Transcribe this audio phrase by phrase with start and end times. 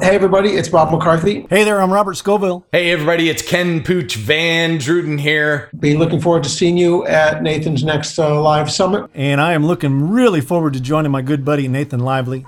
[0.00, 1.44] Hey, everybody, it's Bob McCarthy.
[1.50, 2.62] Hey there, I'm Robert Scovill.
[2.70, 5.70] Hey, everybody, it's Ken Pooch Van Druten here.
[5.76, 9.10] Be looking forward to seeing you at Nathan's next uh, live summit.
[9.12, 12.46] And I am looking really forward to joining my good buddy Nathan Lively,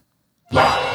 [0.50, 0.93] The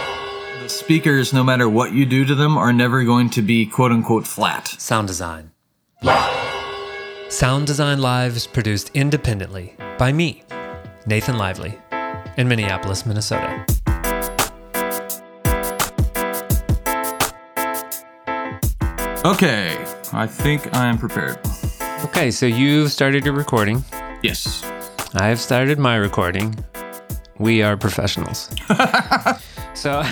[0.80, 4.26] speakers, no matter what you do to them, are never going to be quote unquote
[4.26, 4.68] flat.
[4.68, 5.52] Sound Design.
[7.28, 10.44] Sound Design Live is produced independently by me,
[11.06, 11.78] Nathan Lively,
[12.38, 13.66] in Minneapolis, Minnesota.
[19.26, 19.78] Okay,
[20.14, 21.40] I think I am prepared.
[22.06, 23.84] Okay, so you've started your recording.
[24.24, 24.64] Yes.
[25.14, 26.56] I have started my recording.
[27.38, 28.50] We are professionals.
[29.74, 30.02] so,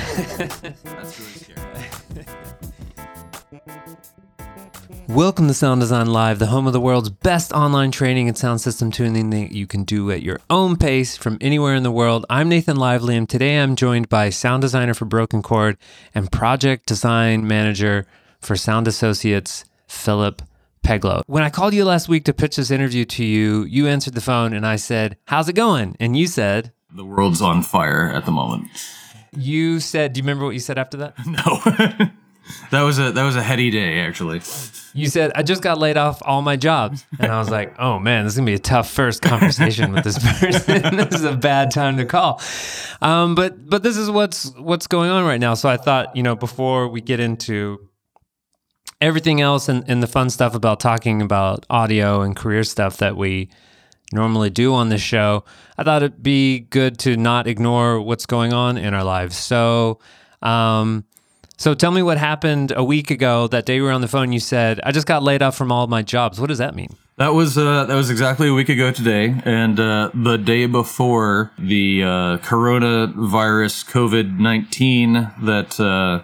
[5.07, 8.61] welcome to Sound Design Live, the home of the world's best online training and sound
[8.61, 12.25] system tuning that you can do at your own pace from anywhere in the world.
[12.29, 15.77] I'm Nathan Lively, and today I'm joined by sound designer for Broken Chord
[16.13, 18.05] and project design manager
[18.39, 20.41] for Sound Associates, Philip
[20.83, 21.23] Peglow.
[21.27, 24.21] When I called you last week to pitch this interview to you, you answered the
[24.21, 25.97] phone and I said, How's it going?
[25.99, 28.69] And you said, The world's on fire at the moment.
[29.35, 31.15] You said, Do you remember what you said after that?
[31.25, 32.07] No.
[32.71, 34.41] that was a that was a heady day actually.
[34.93, 37.05] You said, I just got laid off all my jobs.
[37.19, 40.03] And I was like, Oh man, this is gonna be a tough first conversation with
[40.03, 40.95] this person.
[40.95, 42.41] this is a bad time to call.
[43.01, 45.53] Um, but but this is what's what's going on right now.
[45.53, 47.87] So I thought, you know, before we get into
[49.01, 53.15] everything else and, and the fun stuff about talking about audio and career stuff that
[53.15, 53.49] we
[54.11, 55.43] normally do on this show,
[55.77, 59.37] I thought it'd be good to not ignore what's going on in our lives.
[59.37, 59.99] So,
[60.41, 61.03] um,
[61.57, 63.47] so tell me what happened a week ago.
[63.47, 65.71] That day we were on the phone, you said, "I just got laid off from
[65.71, 66.95] all of my jobs." What does that mean?
[67.17, 71.51] That was uh, that was exactly a week ago today, and uh, the day before
[71.57, 76.21] the uh, coronavirus COVID nineteen that uh,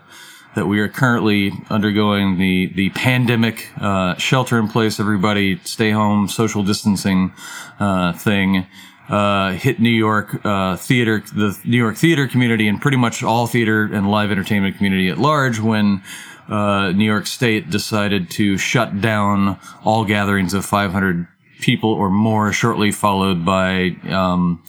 [0.56, 6.28] that we are currently undergoing the the pandemic uh, shelter in place, everybody stay home,
[6.28, 7.34] social distancing
[7.80, 8.66] uh, thing.
[9.10, 13.48] Uh, hit New York uh, theater, the New York theater community, and pretty much all
[13.48, 16.02] theater and live entertainment community at large when
[16.48, 21.28] uh, New York State decided to shut down all gatherings of 500
[21.60, 24.64] people or more, shortly followed by um,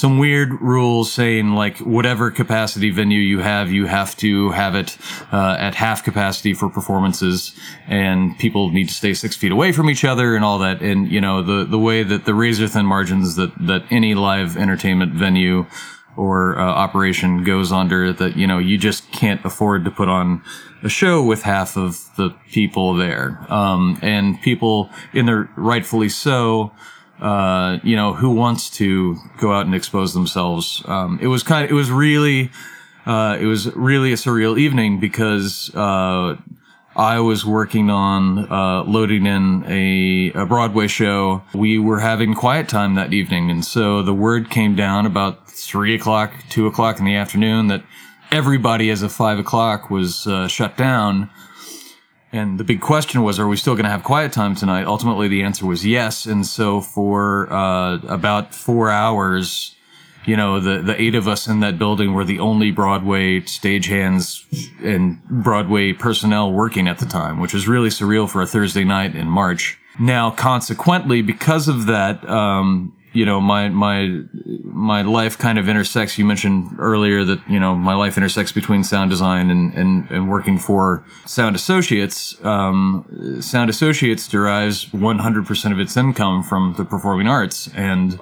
[0.00, 4.96] some weird rules saying like whatever capacity venue you have, you have to have it
[5.30, 7.54] uh, at half capacity for performances,
[7.86, 10.80] and people need to stay six feet away from each other and all that.
[10.80, 14.56] And you know the the way that the razor thin margins that that any live
[14.56, 15.66] entertainment venue
[16.16, 20.42] or uh, operation goes under that you know you just can't afford to put on
[20.82, 26.72] a show with half of the people there um, and people in their rightfully so
[27.20, 31.64] uh, you know who wants to go out and expose themselves um, it was kind
[31.64, 32.50] of it was really
[33.06, 36.36] uh, it was really a surreal evening because uh,
[36.96, 41.42] I was working on uh, loading in a, a Broadway show.
[41.54, 45.94] We were having quiet time that evening, and so the word came down about three
[45.94, 47.84] o'clock, two o'clock in the afternoon that
[48.30, 51.30] everybody as of five o'clock was uh, shut down.
[52.32, 54.86] And the big question was, are we still going to have quiet time tonight?
[54.86, 56.26] Ultimately, the answer was yes.
[56.26, 59.74] And so for uh, about four hours,
[60.24, 64.44] you know, the, the eight of us in that building were the only Broadway stagehands
[64.80, 69.16] and Broadway personnel working at the time, which was really surreal for a Thursday night
[69.16, 69.78] in March.
[69.98, 74.22] Now, consequently, because of that, um, you know, my, my,
[74.62, 76.18] my life kind of intersects.
[76.18, 80.30] You mentioned earlier that, you know, my life intersects between sound design and, and, and
[80.30, 82.42] working for Sound Associates.
[82.44, 87.68] Um, sound Associates derives 100% of its income from the performing arts.
[87.74, 88.20] And,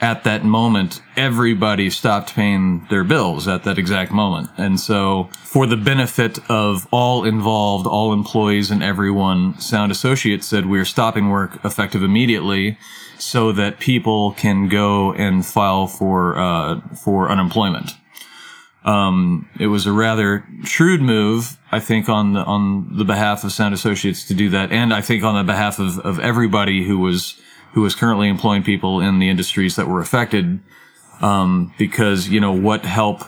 [0.00, 4.48] at that moment, everybody stopped paying their bills at that exact moment.
[4.56, 10.66] And so, for the benefit of all involved, all employees and everyone, Sound Associates said
[10.66, 12.78] we're stopping work effective immediately
[13.18, 17.92] so that people can go and file for, uh, for unemployment.
[18.84, 23.52] Um, it was a rather shrewd move, I think, on the on the behalf of
[23.52, 26.98] Sound Associates to do that, and I think on the behalf of, of everybody who
[26.98, 27.38] was
[27.72, 30.60] who was currently employing people in the industries that were affected,
[31.20, 33.24] um, because you know what help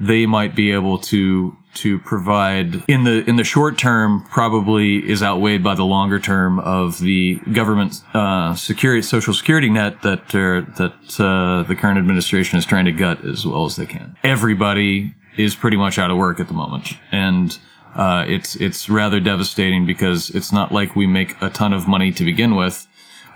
[0.00, 5.22] they might be able to to provide in the in the short term probably is
[5.22, 10.62] outweighed by the longer term of the government uh, security social security net that uh,
[10.76, 14.16] that uh, the current administration is trying to gut as well as they can.
[14.22, 17.58] Everybody is pretty much out of work at the moment, and
[17.94, 22.12] uh, it's it's rather devastating because it's not like we make a ton of money
[22.12, 22.86] to begin with,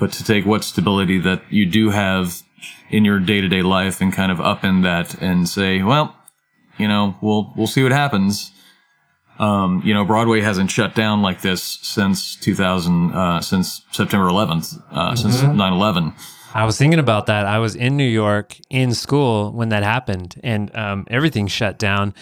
[0.00, 2.42] but to take what stability that you do have
[2.90, 6.17] in your day to day life and kind of upend that and say, well
[6.78, 8.52] you know, we'll we'll see what happens.
[9.38, 14.82] Um, you know, Broadway hasn't shut down like this since 2000, uh, since September 11th,
[14.90, 16.12] uh, since 9/11.
[16.54, 17.46] I was thinking about that.
[17.46, 22.14] I was in New York in school when that happened, and um, everything shut down.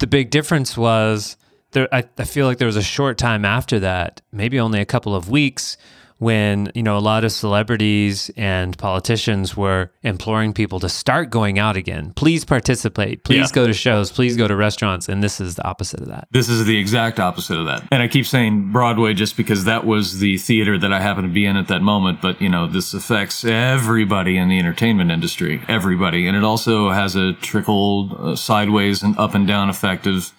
[0.00, 1.36] The big difference was
[1.72, 1.88] there.
[1.92, 5.14] I, I feel like there was a short time after that, maybe only a couple
[5.14, 5.76] of weeks,
[6.18, 11.58] when you know a lot of celebrities and politicians were imploring people to start going
[11.58, 12.12] out again.
[12.16, 13.24] Please participate.
[13.24, 13.54] Please Yeah.
[13.54, 14.10] go to shows.
[14.10, 15.08] Please go to restaurants.
[15.08, 16.28] And this is the opposite of that.
[16.30, 17.82] This is the exact opposite of that.
[17.90, 21.32] And I keep saying Broadway just because that was the theater that I happened to
[21.34, 22.20] be in at that moment.
[22.22, 26.26] But, you know, this affects everybody in the entertainment industry, everybody.
[26.26, 30.32] And it also has a trickle uh, sideways and up and down effect of,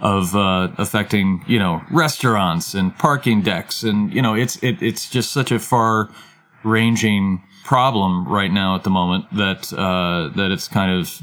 [0.00, 3.82] of, uh, affecting, you know, restaurants and parking decks.
[3.82, 6.10] And, you know, it's, it, it's just such a far
[6.64, 11.22] ranging problem right now at the moment that, uh, that it's kind of,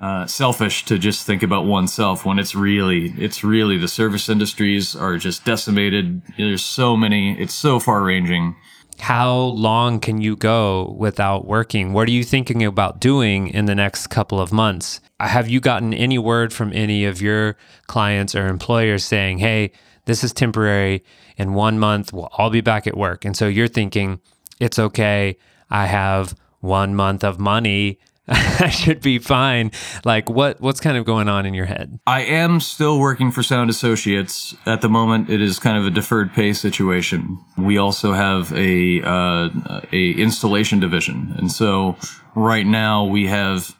[0.00, 4.96] uh, selfish to just think about oneself when it's really it's really the service industries
[4.96, 8.56] are just decimated there's so many it's so far ranging
[9.00, 11.92] How long can you go without working?
[11.92, 15.00] What are you thinking about doing in the next couple of months?
[15.20, 17.56] Uh, have you gotten any word from any of your
[17.86, 19.72] clients or employers saying, hey,
[20.06, 21.02] this is temporary.
[21.36, 23.24] In one month, we'll all be back at work.
[23.24, 24.20] And so you're thinking,
[24.60, 25.36] it's okay.
[25.70, 27.98] I have one month of money.
[28.28, 29.70] I should be fine.
[30.04, 31.98] Like what what's kind of going on in your head?
[32.06, 35.90] i am still working for sound associates at the moment it is kind of a
[35.90, 39.48] deferred pay situation we also have a uh,
[39.92, 41.96] a installation division and so
[42.34, 43.76] right now we have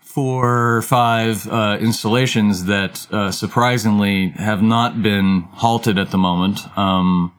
[0.00, 6.58] four or five uh, installations that uh, surprisingly have not been halted at the moment.
[6.76, 7.32] Um,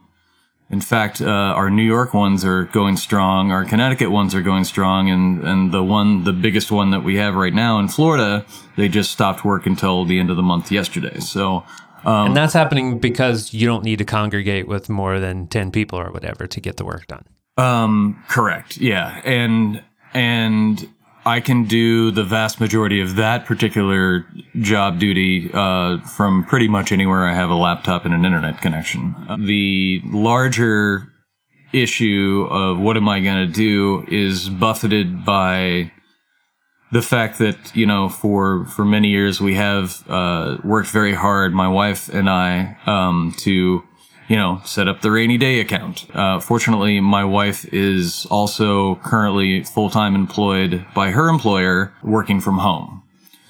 [0.72, 3.52] in fact, uh, our New York ones are going strong.
[3.52, 7.18] Our Connecticut ones are going strong, and and the one, the biggest one that we
[7.18, 8.46] have right now in Florida,
[8.78, 11.20] they just stopped work until the end of the month yesterday.
[11.20, 11.64] So.
[12.04, 16.00] Um, And that's happening because you don't need to congregate with more than 10 people
[16.00, 17.26] or whatever to get the work done.
[17.58, 18.78] Um, correct.
[18.78, 19.22] Yeah.
[19.24, 20.90] And, and
[21.26, 24.26] I can do the vast majority of that particular
[24.60, 29.16] job duty, uh, from pretty much anywhere I have a laptop and an internet connection.
[29.46, 31.12] The larger
[31.74, 35.92] issue of what am I going to do is buffeted by
[36.92, 41.54] the fact that you know for for many years we have uh, worked very hard
[41.54, 43.82] my wife and i um, to
[44.32, 49.50] you know set up the rainy day account uh, fortunately my wife is also currently
[49.76, 51.78] full-time employed by her employer
[52.18, 52.90] working from home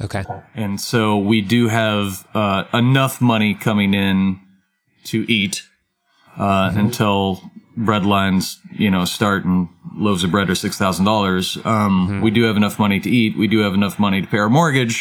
[0.06, 0.24] Okay.
[0.64, 1.02] and so
[1.32, 4.40] we do have uh, enough money coming in
[5.12, 5.56] to eat
[6.38, 7.20] uh, until
[7.78, 9.68] bread lines, you know, start and
[10.06, 11.58] loaves of bread are six thousand dollars.
[11.66, 13.38] Um, We do have enough money to eat.
[13.38, 14.98] We do have enough money to pay our mortgage.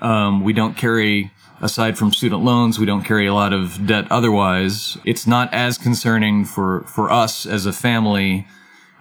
[0.00, 1.30] Um, we don't carry,
[1.62, 4.06] aside from student loans, we don't carry a lot of debt.
[4.10, 8.46] Otherwise, it's not as concerning for for us as a family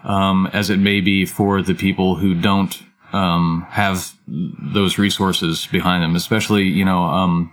[0.03, 6.03] um, as it may be for the people who don't um, have those resources behind
[6.03, 6.15] them.
[6.15, 7.51] Especially, you know, um,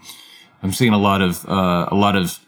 [0.62, 2.38] I'm seeing a lot of uh, a lot of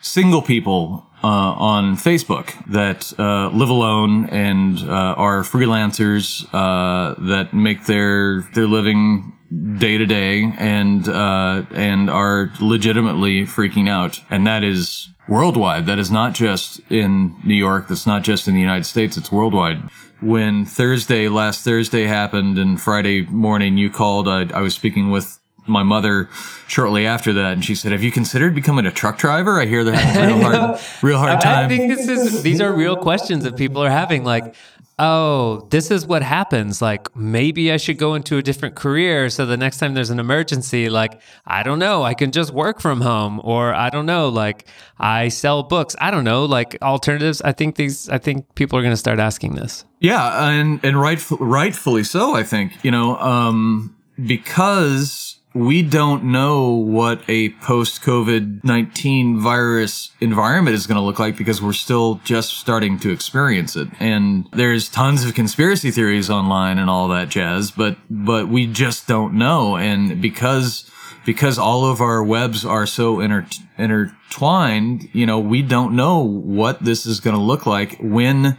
[0.00, 7.54] single people uh, on Facebook that uh, live alone and uh, are freelancers uh, that
[7.54, 9.35] make their their living
[9.78, 15.86] day to day and uh, and are legitimately freaking out, and that is worldwide.
[15.86, 17.88] That is not just in New York.
[17.88, 19.16] That's not just in the United States.
[19.16, 19.82] It's worldwide.
[20.20, 25.38] When Thursday, last Thursday happened, and Friday morning you called, I, I was speaking with
[25.68, 26.28] my mother
[26.68, 29.60] shortly after that, and she said, "Have you considered becoming a truck driver?
[29.60, 32.72] I hear they're having a real hard, real hard I think this is these are
[32.72, 34.24] real questions that people are having.
[34.24, 34.54] Like,
[34.98, 36.80] oh, this is what happens.
[36.80, 40.18] Like, maybe I should go into a different career so the next time there's an
[40.18, 44.28] emergency, like, I don't know, I can just work from home, or I don't know,
[44.28, 44.66] like,
[44.98, 45.94] I sell books.
[46.00, 47.42] I don't know, like alternatives.
[47.42, 48.08] I think these.
[48.08, 49.84] I think people are going to start asking this.
[50.00, 52.34] Yeah, and and rightful, rightfully so.
[52.34, 60.10] I think you know, um, because we don't know what a post COVID 19 virus
[60.20, 63.88] environment is going to look like because we're still just starting to experience it.
[63.98, 69.08] And there's tons of conspiracy theories online and all that jazz, but, but we just
[69.08, 69.76] don't know.
[69.76, 70.90] And because,
[71.24, 73.46] because all of our webs are so inter-
[73.78, 78.58] intertwined, you know, we don't know what this is going to look like when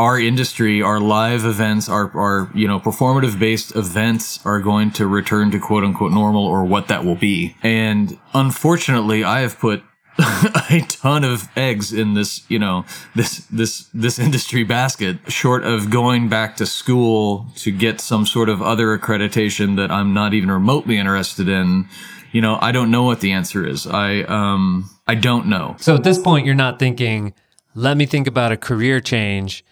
[0.00, 5.06] our industry, our live events, our, our, you know, performative based events are going to
[5.06, 7.54] return to quote unquote normal or what that will be.
[7.62, 9.82] And unfortunately, I have put
[10.18, 15.90] a ton of eggs in this, you know, this, this, this industry basket short of
[15.90, 20.50] going back to school to get some sort of other accreditation that I'm not even
[20.50, 21.86] remotely interested in.
[22.32, 23.86] You know, I don't know what the answer is.
[23.86, 25.76] I, um, I don't know.
[25.78, 27.34] So at this point, you're not thinking,
[27.74, 29.62] let me think about a career change,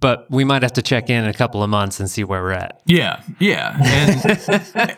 [0.00, 2.42] but we might have to check in in a couple of months and see where
[2.42, 2.80] we're at.
[2.86, 3.76] Yeah, yeah,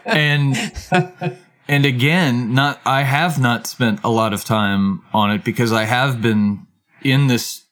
[0.07, 0.73] and
[1.25, 1.37] and
[1.69, 5.85] and again, not I have not spent a lot of time on it because I
[5.85, 6.67] have been
[7.03, 7.65] in this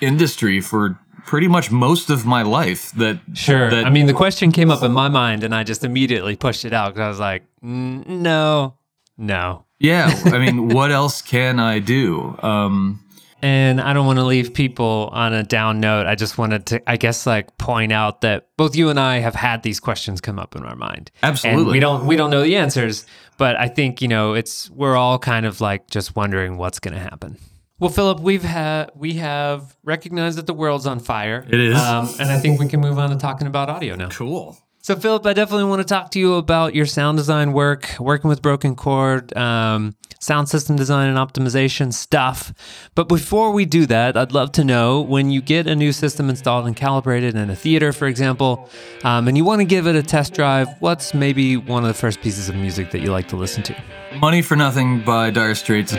[0.00, 2.92] industry for pretty much most of my life.
[2.92, 3.70] That Sure.
[3.70, 6.64] that, I mean, the question came up in my mind, and I just immediately pushed
[6.64, 8.74] it out because I was like, "Mm, no,
[9.18, 9.64] no.
[9.78, 10.10] yeah.
[10.26, 12.36] I mean, what else can I do?
[12.42, 13.00] Um,
[13.42, 16.06] And I don't want to leave people on a down note.
[16.06, 19.34] I just wanted to, I guess, like point out that both you and I have
[19.34, 21.10] had these questions come up in our mind.
[21.22, 21.72] And Absolutely.
[21.72, 23.06] we don't we don't know the answers,
[23.38, 26.94] but I think you know it's we're all kind of like just wondering what's going
[26.94, 27.38] to happen.
[27.78, 31.46] Well, Philip, we've had we have recognized that the world's on fire.
[31.48, 31.78] It is.
[31.78, 34.10] um, and I think we can move on to talking about audio now.
[34.10, 34.58] cool.
[34.82, 38.30] So, Philip, I definitely want to talk to you about your sound design work, working
[38.30, 42.54] with Broken Chord, um, sound system design and optimization stuff.
[42.94, 46.30] But before we do that, I'd love to know when you get a new system
[46.30, 48.70] installed and calibrated in a theater, for example,
[49.04, 51.94] um, and you want to give it a test drive, what's maybe one of the
[51.94, 53.76] first pieces of music that you like to listen to?
[54.18, 55.92] Money for Nothing by Dire Straits.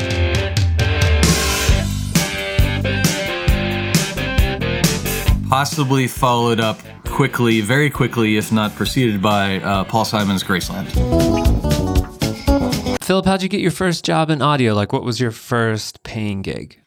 [5.52, 10.88] Possibly followed up quickly, very quickly, if not preceded by uh, Paul Simon's Graceland.
[13.04, 14.74] Philip, how'd you get your first job in audio?
[14.74, 16.82] Like, what was your first paying gig?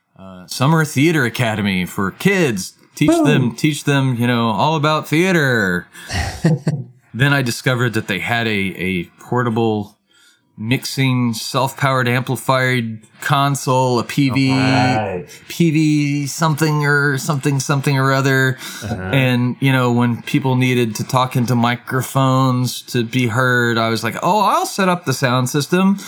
[0.46, 2.72] Summer Theater Academy for kids.
[2.94, 5.86] Teach them, teach them, you know, all about theater.
[7.12, 9.93] then I discovered that they had a, a portable
[10.56, 18.56] mixing self-powered amplified console, a PV, PV something or something, something or other.
[19.12, 24.04] And, you know, when people needed to talk into microphones to be heard, I was
[24.04, 25.98] like, oh, I'll set up the sound system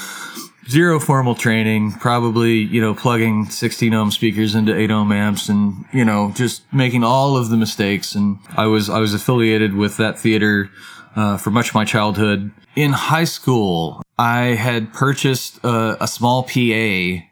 [0.69, 5.85] zero formal training, probably, you know, plugging 16 ohm speakers into 8 ohm amps and,
[5.93, 8.15] you know, just making all of the mistakes.
[8.15, 10.71] And I was, I was affiliated with that theater,
[11.15, 12.51] uh, for much of my childhood.
[12.77, 17.25] In high school, I had purchased a, a small PA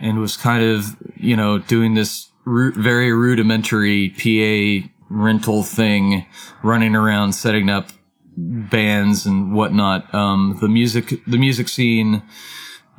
[0.00, 6.24] and was kind of, you know, doing this ru- very rudimentary PA rental thing,
[6.62, 7.90] running around setting up
[8.36, 10.12] bands and whatnot.
[10.14, 12.22] Um, the music, the music scene,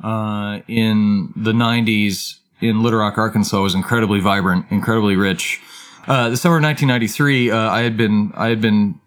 [0.02, 5.60] uh, in the 90s in Little Rock, Arkansas was incredibly vibrant, incredibly rich.
[6.06, 8.99] Uh, the summer of 1993, uh, I had been, I had been,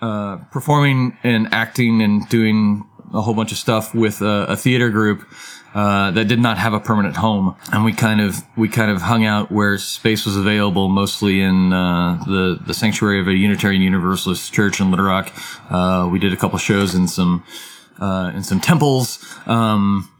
[0.00, 4.90] uh, performing and acting and doing a whole bunch of stuff with a, a theater
[4.90, 5.26] group,
[5.74, 7.54] uh, that did not have a permanent home.
[7.72, 11.72] And we kind of, we kind of hung out where space was available, mostly in,
[11.72, 15.32] uh, the, the sanctuary of a Unitarian Universalist church in Little Rock.
[15.70, 17.44] Uh, we did a couple shows in some,
[18.00, 19.24] uh, in some temples.
[19.46, 20.10] Um,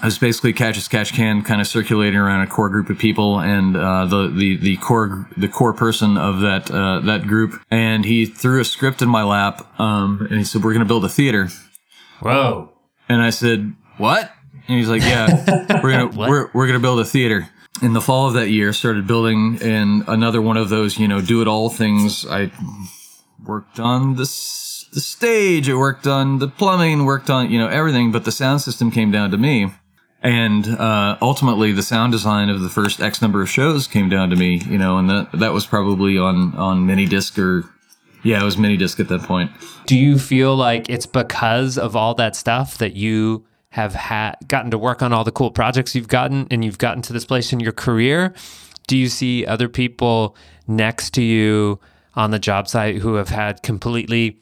[0.00, 2.98] I was basically catch as catch can, kind of circulating around a core group of
[2.98, 7.60] people, and uh, the the the core the core person of that uh, that group.
[7.70, 10.88] And he threw a script in my lap, um, and he said, "We're going to
[10.88, 11.48] build a theater."
[12.20, 12.72] Whoa.
[13.08, 14.32] And I said, "What?"
[14.66, 17.48] And he's like, "Yeah, we're gonna we're we're gonna build a theater."
[17.82, 21.20] In the fall of that year, started building, and another one of those, you know,
[21.20, 22.24] do it all things.
[22.24, 22.52] I
[23.44, 24.24] worked on the
[24.92, 28.60] the stage, I worked on the plumbing, worked on you know everything, but the sound
[28.60, 29.72] system came down to me.
[30.24, 34.30] And uh, ultimately, the sound design of the first X number of shows came down
[34.30, 37.64] to me, you know, and that that was probably on on mini disc or
[38.22, 39.52] yeah, it was mini disc at that point.
[39.84, 44.70] Do you feel like it's because of all that stuff that you have had gotten
[44.70, 47.52] to work on all the cool projects you've gotten and you've gotten to this place
[47.52, 48.32] in your career?
[48.86, 51.80] Do you see other people next to you
[52.14, 54.40] on the job site who have had completely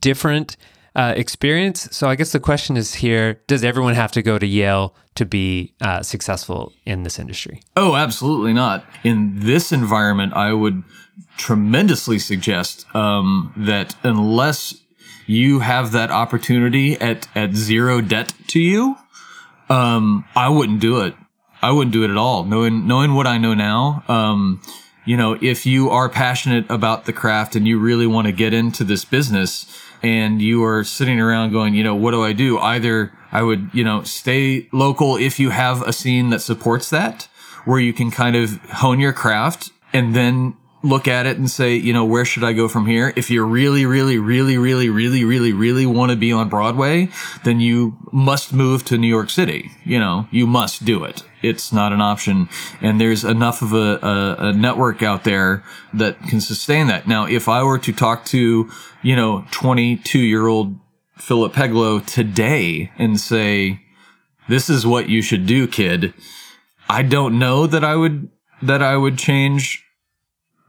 [0.00, 0.56] different
[0.96, 1.88] uh, experience?
[1.92, 5.24] So I guess the question is here: Does everyone have to go to Yale to
[5.24, 7.62] be uh, successful in this industry?
[7.76, 8.84] Oh, absolutely not.
[9.04, 10.82] In this environment, I would
[11.36, 14.74] tremendously suggest um, that unless
[15.26, 18.96] you have that opportunity at, at zero debt to you,
[19.68, 21.14] um, I wouldn't do it.
[21.62, 22.44] I wouldn't do it at all.
[22.44, 24.62] Knowing, knowing what I know now, um,
[25.04, 28.52] you know, if you are passionate about the craft and you really want to get
[28.52, 29.66] into this business
[30.02, 32.58] and you are sitting around going, you know, what do I do?
[32.58, 37.28] Either I would, you know, stay local if you have a scene that supports that,
[37.64, 40.56] where you can kind of hone your craft and then
[40.86, 43.12] look at it and say, you know, where should I go from here?
[43.16, 47.08] If you really, really, really, really, really, really, really want to be on Broadway,
[47.44, 49.70] then you must move to New York City.
[49.84, 51.22] You know, you must do it.
[51.42, 52.48] It's not an option.
[52.80, 57.06] And there's enough of a, a, a network out there that can sustain that.
[57.06, 58.70] Now, if I were to talk to,
[59.02, 60.76] you know, 22 year old
[61.16, 63.80] Philip Peglow today and say,
[64.48, 66.14] this is what you should do, kid.
[66.88, 68.30] I don't know that I would,
[68.62, 69.85] that I would change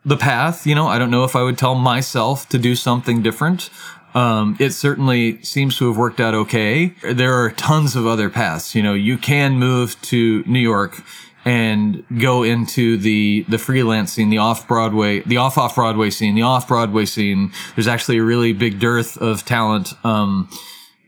[0.07, 0.65] the path.
[0.65, 3.69] You know, I don't know if I would tell myself to do something different.
[4.15, 6.95] Um, it certainly seems to have worked out okay.
[7.03, 8.73] There are tons of other paths.
[8.73, 11.03] You know, you can move to New York
[11.45, 16.35] and go into the the freelance scene, the off Broadway, the off off Broadway scene,
[16.35, 17.51] the off Broadway scene.
[17.75, 19.93] There's actually a really big dearth of talent.
[20.03, 20.49] Um,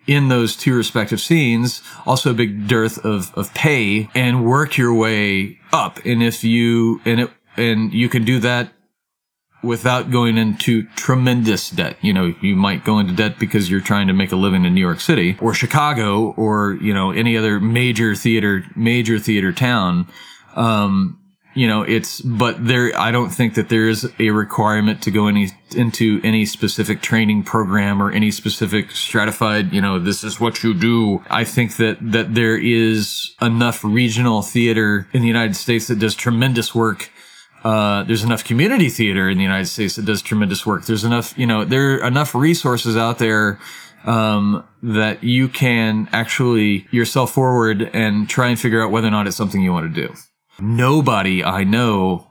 [0.07, 4.91] in those two respective scenes, also a big dearth of, of pay and work your
[4.91, 6.03] way up.
[6.03, 8.71] And if you, and it, and you can do that
[9.61, 11.97] without going into tremendous debt.
[12.01, 14.73] You know, you might go into debt because you're trying to make a living in
[14.73, 20.07] New York City or Chicago or, you know, any other major theater, major theater town.
[20.55, 21.19] Um,
[21.55, 25.27] you know, it's, but there, I don't think that there is a requirement to go
[25.27, 30.63] any, into any specific training program or any specific stratified, you know, this is what
[30.63, 31.23] you do.
[31.29, 36.15] I think that, that there is enough regional theater in the United States that does
[36.15, 37.09] tremendous work
[37.63, 40.85] uh, there's enough community theater in the United States that does tremendous work.
[40.85, 43.59] There's enough, you know, there are enough resources out there
[44.05, 49.27] um, that you can actually yourself forward and try and figure out whether or not
[49.27, 50.13] it's something you want to do.
[50.59, 52.27] Nobody I know,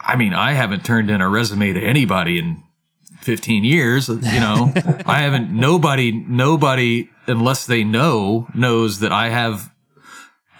[0.00, 2.62] I mean, I haven't turned in a resume to anybody in
[3.22, 4.72] 15 years, you know,
[5.06, 9.70] I haven't, nobody, nobody, unless they know, knows that I have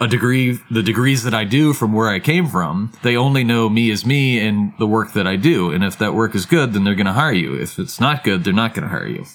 [0.00, 3.68] a degree, the degrees that I do from where I came from, they only know
[3.68, 5.70] me as me and the work that I do.
[5.70, 7.54] And if that work is good, then they're going to hire you.
[7.54, 9.26] If it's not good, they're not going to hire you.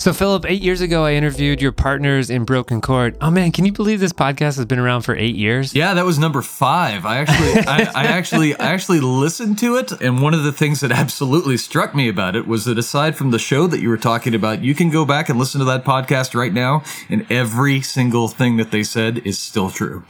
[0.00, 3.18] So, Philip, eight years ago, I interviewed your partners in Broken Chord.
[3.20, 5.74] Oh man, can you believe this podcast has been around for eight years?
[5.74, 7.04] Yeah, that was number five.
[7.04, 10.80] I actually, I, I actually, I actually listened to it, and one of the things
[10.80, 13.98] that absolutely struck me about it was that aside from the show that you were
[13.98, 17.82] talking about, you can go back and listen to that podcast right now, and every
[17.82, 20.02] single thing that they said is still true.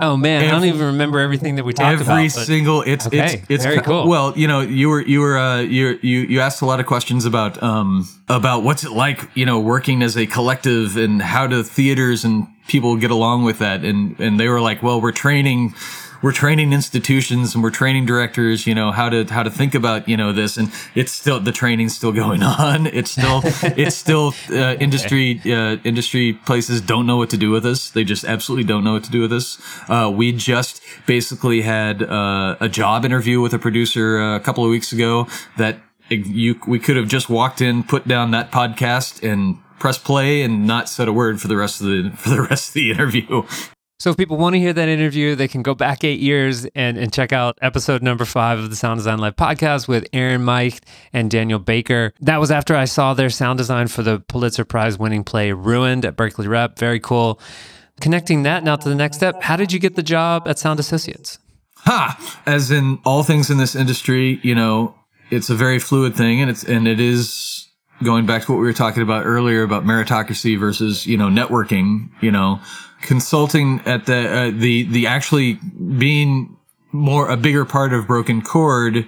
[0.00, 2.18] Oh man, I don't even remember everything that we talked Every about.
[2.18, 4.08] Every single, it's Okay, it's it's very cool.
[4.08, 6.86] Well, you know, you were you were uh, you you you asked a lot of
[6.86, 11.46] questions about um about what's it like, you know, working as a collective and how
[11.46, 15.12] do theaters and people get along with that, and and they were like, well, we're
[15.12, 15.74] training.
[16.22, 20.08] We're training institutions and we're training directors, you know, how to how to think about,
[20.08, 22.86] you know, this, and it's still the training's still going on.
[22.86, 27.64] It's still it's still uh, industry uh, industry places don't know what to do with
[27.64, 27.90] us.
[27.90, 29.58] They just absolutely don't know what to do with us.
[29.88, 34.64] Uh, we just basically had uh, a job interview with a producer uh, a couple
[34.64, 35.78] of weeks ago that
[36.10, 40.66] you we could have just walked in, put down that podcast, and press play, and
[40.66, 43.42] not said a word for the rest of the for the rest of the interview.
[44.00, 46.96] So if people want to hear that interview, they can go back eight years and,
[46.96, 50.84] and check out episode number five of the Sound Design Live podcast with Aaron Meicht
[51.12, 52.14] and Daniel Baker.
[52.18, 56.06] That was after I saw their sound design for the Pulitzer Prize winning play Ruined
[56.06, 56.78] at Berkeley Rep.
[56.78, 57.38] Very cool.
[58.00, 60.80] Connecting that now to the next step, how did you get the job at Sound
[60.80, 61.38] Associates?
[61.80, 62.40] Ha!
[62.46, 64.94] As in all things in this industry, you know,
[65.30, 67.68] it's a very fluid thing, and it's and it is
[68.02, 72.08] going back to what we were talking about earlier about meritocracy versus you know networking.
[72.22, 72.60] You know,
[73.02, 76.56] consulting at the uh, the the actually being
[76.92, 79.06] more a bigger part of Broken Chord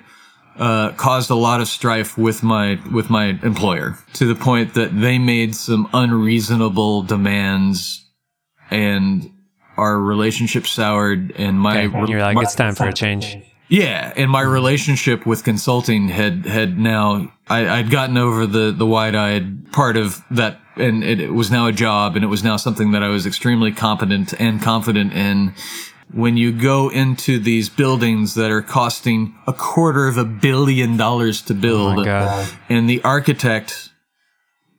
[0.56, 4.98] uh, caused a lot of strife with my with my employer to the point that
[5.00, 8.04] they made some unreasonable demands
[8.70, 9.30] and
[9.76, 13.36] our relationship soured and my And you're like, my- it's time for a change.
[13.68, 18.86] yeah, and my relationship with consulting had had now I, I'd gotten over the the
[18.86, 22.44] wide eyed part of that, and it, it was now a job, and it was
[22.44, 25.54] now something that I was extremely competent and confident in.
[26.12, 31.40] When you go into these buildings that are costing a quarter of a billion dollars
[31.42, 32.02] to build, Oh
[32.68, 33.90] and the architect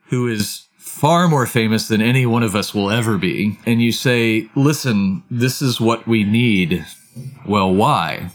[0.10, 3.92] who is far more famous than any one of us will ever be, and you
[3.92, 6.86] say, listen, this is what we need.
[7.48, 8.30] Well, why?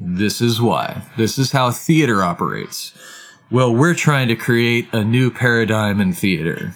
[0.00, 1.02] This is why.
[1.16, 2.92] This is how theater operates.
[3.50, 6.74] Well, we're trying to create a new paradigm in theater.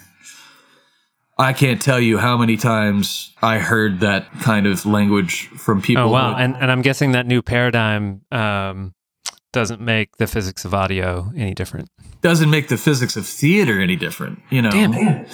[1.37, 6.03] I can't tell you how many times I heard that kind of language from people.
[6.03, 6.35] Oh wow!
[6.35, 8.93] And and I'm guessing that new paradigm um,
[9.51, 11.89] doesn't make the physics of audio any different.
[12.21, 14.71] doesn't make the physics of theater any different, you know.
[14.71, 15.27] Damn it!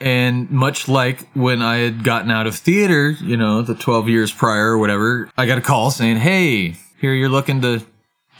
[0.00, 4.32] And much like when I had gotten out of theater, you know, the 12 years
[4.32, 7.82] prior or whatever, I got a call saying, "Hey, here you're looking to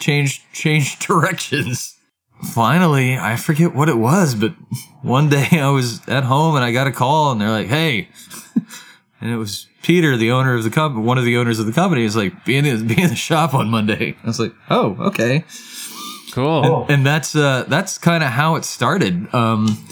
[0.01, 1.96] change change directions."
[2.43, 4.55] Finally, I forget what it was, but
[5.03, 8.09] one day I was at home and I got a call and they're like, "Hey,"
[9.21, 11.73] and it was Peter, the owner of the company, one of the owners of the
[11.73, 14.97] company, is like, "Be in, be in the shop on Monday." I was like, "Oh,
[15.09, 15.45] okay."
[16.33, 16.85] Cool.
[16.91, 19.83] and that's uh that's kind of how it started um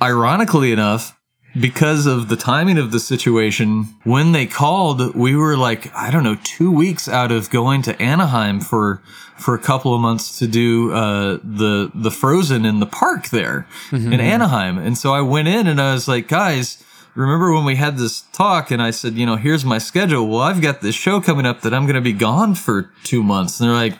[0.00, 1.14] ironically enough
[1.60, 6.22] because of the timing of the situation when they called we were like i don't
[6.22, 9.02] know 2 weeks out of going to anaheim for
[9.36, 13.66] for a couple of months to do uh the the frozen in the park there
[13.90, 14.78] in anaheim.
[14.78, 16.82] And so i went in and i was like guys
[17.14, 18.70] remember when we had this talk?
[18.70, 20.28] And i said you know here's my schedule.
[20.28, 23.22] Well i've got this show coming up that i'm going to be gone for 2
[23.22, 23.60] months.
[23.60, 23.98] And they're like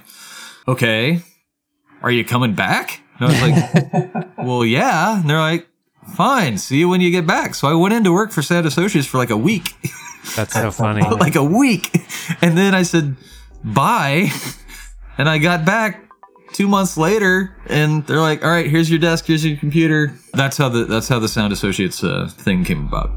[0.66, 1.22] okay.
[2.02, 3.00] Are you coming back?
[3.20, 5.20] And I was like, well, yeah.
[5.20, 5.68] And they're like,
[6.14, 7.54] fine, see you when you get back.
[7.54, 9.74] So I went into work for Sound Associates for like a week,
[10.36, 11.02] That's so funny.
[11.02, 11.90] like a week.
[12.40, 13.16] And then I said,
[13.64, 14.30] bye.
[15.18, 16.08] And I got back
[16.54, 20.14] two months later and they're like, all right, here's your desk, here's your computer.
[20.32, 23.10] That's how the, that's how the Sound Associates uh, thing came about.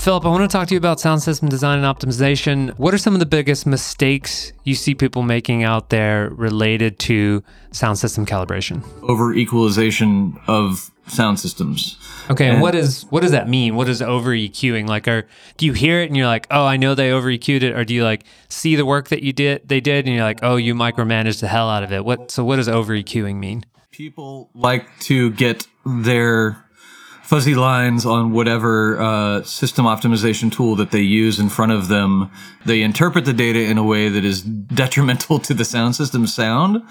[0.00, 2.70] Philip, I want to talk to you about sound system design and optimization.
[2.78, 7.44] What are some of the biggest mistakes you see people making out there related to
[7.72, 8.82] sound system calibration?
[9.02, 11.98] Over equalization of sound systems.
[12.30, 13.76] Okay, and what is what does that mean?
[13.76, 14.88] What is over EQing?
[14.88, 15.26] Like, are
[15.58, 17.84] do you hear it and you're like, oh, I know they over EQ'd it, or
[17.84, 20.56] do you like see the work that you did they did and you're like, oh,
[20.56, 22.06] you micromanaged the hell out of it?
[22.06, 23.66] What so what does over EQing mean?
[23.90, 26.64] people like to get their
[27.30, 32.28] fuzzy lines on whatever uh, system optimization tool that they use in front of them.
[32.66, 34.42] They interpret the data in a way that is
[34.82, 36.82] detrimental to the sound system's sound.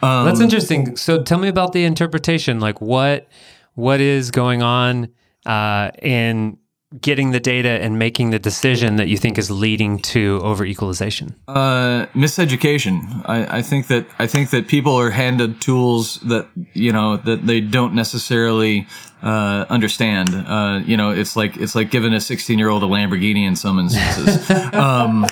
[0.00, 0.96] Um, That's interesting.
[0.96, 2.60] So tell me about the interpretation.
[2.60, 3.26] Like what
[3.74, 5.08] what is going on
[5.46, 6.58] uh, in
[7.00, 11.34] getting the data and making the decision that you think is leading to over equalization?
[11.48, 13.22] uh, miseducation.
[13.26, 17.46] I, I think that I think that people are handed tools that you know that
[17.46, 18.86] they don't necessarily
[19.22, 20.30] uh, understand.
[20.34, 23.56] Uh, you know, it's like it's like giving a 16 year old a Lamborghini in
[23.56, 24.50] some instances.
[24.74, 25.26] um,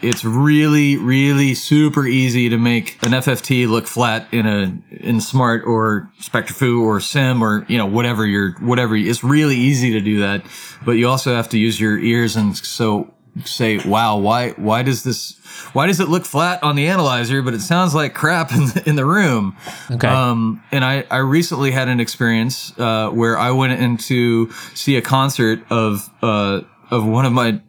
[0.00, 5.66] it's really, really super easy to make an FFT look flat in a in Smaart
[5.66, 8.96] or SpectraFoo or Sim or you know whatever you're whatever.
[8.96, 10.44] It's really easy to do that,
[10.84, 15.04] but you also have to use your ears and so say, "Wow, why why does
[15.04, 15.38] this
[15.72, 18.82] why does it look flat on the analyzer, but it sounds like crap in the,
[18.86, 19.56] in the room?"
[19.90, 20.08] Okay.
[20.08, 24.96] Um, and I, I recently had an experience uh, where I went in to see
[24.96, 27.60] a concert of uh, of one of my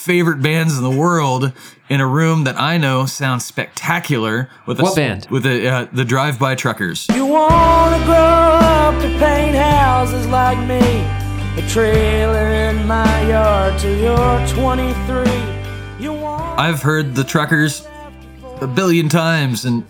[0.00, 1.52] favorite bands in the world
[1.90, 4.48] in a room that I know sounds spectacular.
[4.66, 5.26] With a, What band?
[5.30, 7.06] With the uh, the Drive By Truckers.
[7.14, 10.80] You wanna grow up to paint houses like me?
[11.62, 16.02] A trailer in my yard till you're 23.
[16.02, 17.86] You want I've heard the Truckers
[18.62, 19.84] a billion times and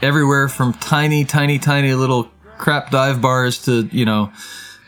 [0.00, 4.30] everywhere from tiny, tiny, tiny little crap dive bars to you know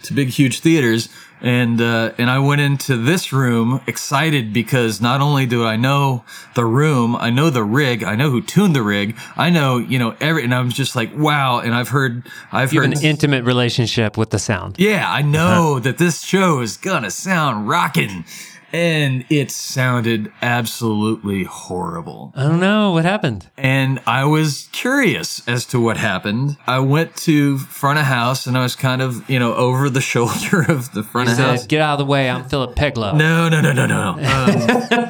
[0.05, 1.09] to big, huge theaters.
[1.41, 6.25] And uh, and I went into this room excited because not only do I know
[6.55, 9.99] the room, I know the rig, I know who tuned the rig, I know you
[9.99, 11.61] know every, and I'm just like wow.
[11.61, 14.77] And I've heard, I've you heard an intimate relationship with the sound.
[14.79, 18.25] yeah, I know that this show is gonna sound rocking.
[18.73, 22.33] And it sounded absolutely horrible.
[22.37, 23.49] I don't know what happened.
[23.57, 26.59] And I was curious as to what happened.
[26.67, 30.03] I went to front of house and I was kind of, you know, over the
[30.03, 31.61] shoulder of the front He of house.
[31.61, 32.29] said, "Get out of the way.
[32.29, 34.11] I'm Philip Peglow." No, no, no, no, no.
[34.19, 34.67] Um,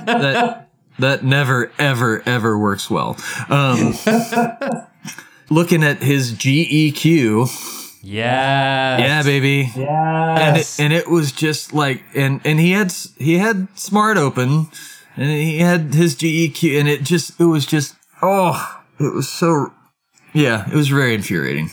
[0.06, 0.68] that
[1.00, 3.16] that never, ever, ever works well.
[3.48, 3.94] Um,
[5.50, 7.48] looking at his GEQ,
[8.02, 9.00] Yes.
[9.00, 13.68] yeah, baby, and it, and it was just like, and and he had he had
[13.74, 14.68] Smaart open,
[15.16, 19.72] and he had his GEQ, and it just it was just oh, it was so,
[20.32, 21.70] yeah, it was very infuriating,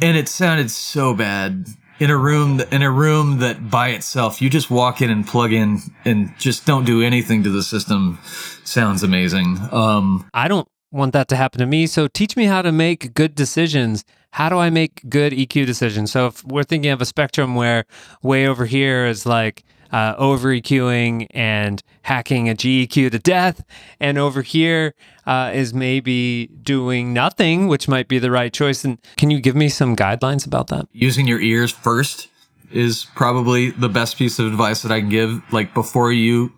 [0.00, 1.66] and it sounded so bad
[2.02, 5.52] in a room in a room that by itself you just walk in and plug
[5.52, 8.18] in and just don't do anything to the system.
[8.64, 9.56] Sounds amazing.
[9.70, 11.86] Um I don't want that to happen to me.
[11.86, 16.12] So teach me how to make good decisions how do I make good EQ decisions?
[16.12, 17.84] So if we're thinking of a spectrum where
[18.22, 23.62] way over here is like uh, over EQing and hacking a GEQ to death,
[24.00, 24.94] and over here
[25.26, 28.84] uh, is maybe doing nothing, which might be the right choice.
[28.84, 30.88] And can you give me some guidelines about that?
[30.92, 32.28] using your ears first
[32.70, 35.42] is probably the best piece of advice that I can give.
[35.52, 36.52] Like before you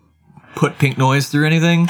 [0.55, 1.89] put pink noise through anything,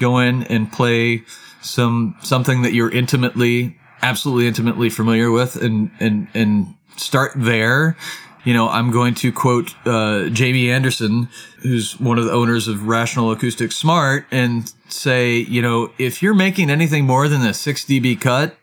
[0.00, 1.24] go in and play
[1.60, 7.96] some something that you're intimately, absolutely intimately familiar with, and and and start there.
[8.44, 11.28] You know, I'm going to quote uh, Jamie Anderson,
[11.62, 16.34] who's one of the owners of Rational Acoustic Smaart, and say, you know, if you're
[16.34, 18.56] making anything more than a 6 dB cut,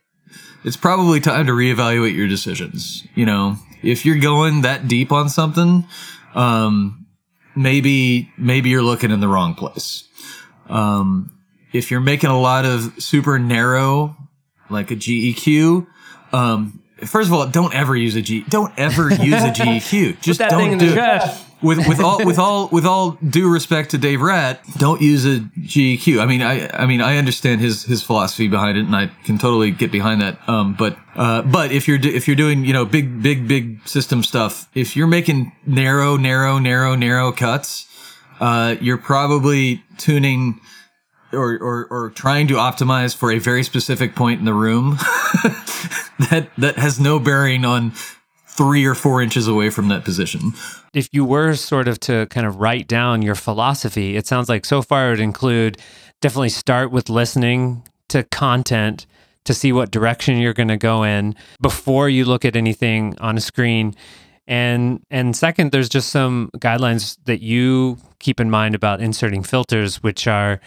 [0.64, 3.06] it's probably time to reevaluate your decisions.
[3.14, 5.86] You know, if you're going that deep on something,
[6.34, 7.06] um,
[7.56, 10.08] maybe maybe you're looking in the wrong place.
[10.70, 11.38] Um,
[11.74, 14.16] if you're making a lot of super narrow,
[14.74, 15.88] like a GEQ,
[16.34, 18.44] um, first of all, don't ever use a G.
[18.50, 20.20] Don't ever use a GEQ.
[20.22, 21.32] Just that don't thing in do the it.
[21.62, 25.40] With with all with all with all due respect to Dave Rat, don't use a
[25.40, 26.20] GEQ.
[26.20, 29.38] I mean, I I mean, I understand his his philosophy behind it, and I can
[29.38, 30.38] totally get behind that.
[30.50, 34.24] Um, but uh, but if you're if you're doing you know big big big system
[34.24, 37.88] stuff, if you're making narrow narrow narrow narrow cuts,
[38.42, 40.60] uh, you're probably tuning
[41.34, 44.98] or, or, or trying to optimize for a very specific point in the room
[46.30, 47.92] that that has no bearing on
[48.48, 50.54] three or four inches away from that position.
[50.94, 54.66] if you were sort of to kind of write down your philosophy, it sounds like
[54.66, 55.78] so far it would include
[56.22, 59.06] definitely start with listening to content
[59.44, 63.38] to see what direction you're going to go in before you look at anything on
[63.38, 63.94] a screen.
[64.48, 70.04] And and second, there's just some guidelines that you keep in mind about inserting filters,
[70.04, 70.60] which are,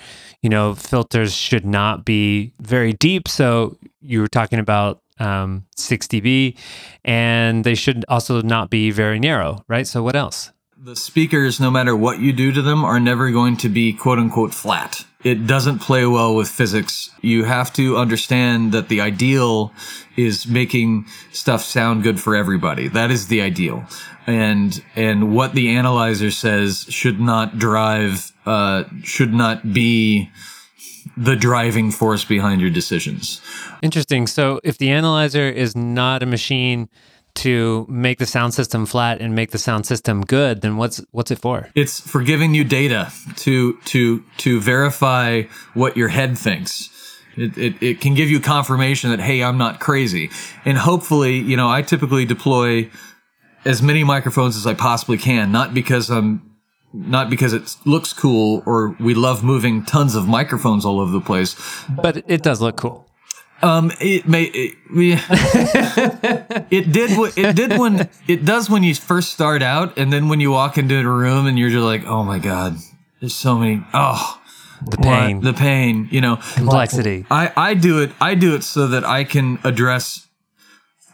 [0.43, 3.29] you know, filters should not be very deep.
[3.29, 6.57] So you were talking about um, 6 dB,
[7.05, 9.87] and they should also not be very narrow, right?
[9.87, 10.53] So what else?
[10.79, 14.19] The speakers, no matter what you do to them, are never going to be quote
[14.19, 15.07] unquote flat.
[15.25, 17.11] It doesn't play well with physics.
[17.23, 19.73] You have to understand that the ideal
[20.17, 22.89] is making stuff sound good for everybody.
[22.89, 23.87] That is the ideal.
[24.27, 30.31] And, and what the analyzer says should not drive, uh, should not be
[31.17, 33.41] the driving force behind your decisions.
[33.81, 34.27] Interesting.
[34.27, 36.91] So if the analyzer is not a machine
[37.37, 41.31] to make the sound system flat and make the sound system good, then what's what's
[41.31, 41.69] it for?
[41.75, 45.43] It's for giving you data to to to verify
[45.75, 46.91] what your head thinks.
[47.37, 50.31] It, it, it can give you confirmation that hey, I'm not crazy,
[50.65, 52.91] and hopefully, you know, I typically deploy
[53.65, 56.57] as many microphones as I possibly can, not because I'm
[56.93, 61.21] not because it looks cool or we love moving tons of microphones all over the
[61.21, 61.55] place.
[61.89, 63.06] But it does look cool.
[63.63, 65.21] Um, it may it, yeah.
[66.71, 70.41] it did it did when it does when you first start out, and then when
[70.41, 72.77] you walk into a room and you're just like, oh my god,
[73.21, 74.41] there's so many oh
[74.83, 75.03] The what?
[75.03, 76.37] pain, the pain, you know.
[76.55, 77.25] complexity.
[77.31, 80.27] I I do it I do it so that I can address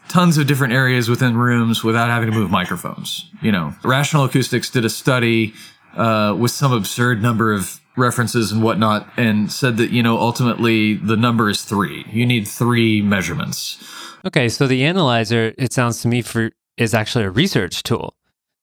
[0.09, 3.29] tons of different areas within rooms without having to move microphones.
[3.41, 5.53] You know, Rational Acoustics did a study
[5.95, 10.95] uh, with some absurd number of references and whatnot, and said that you know ultimately
[10.95, 12.05] the number is three.
[12.09, 13.83] You need three measurements.
[14.25, 18.15] Okay, so the analyzer, it sounds to me for is actually a research tool.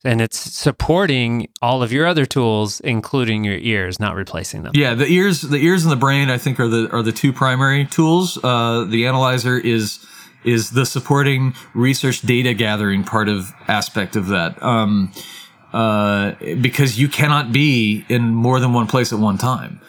[0.03, 4.73] And it's supporting all of your other tools, including your ears, not replacing them.
[4.75, 7.35] Yeah, the ears, the ears and the brain, I think are the are the two
[7.35, 8.43] primary tools.
[8.43, 10.05] Uh, the analyzer is
[10.43, 14.61] is the supporting research data gathering part of aspect of that.
[14.63, 15.13] Um,
[15.73, 19.81] uh, because you cannot be in more than one place at one time.